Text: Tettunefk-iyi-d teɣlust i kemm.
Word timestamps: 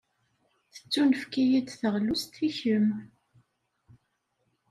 Tettunefk-iyi-d 0.73 1.67
teɣlust 1.71 2.33
i 2.47 2.49
kemm. 2.57 2.89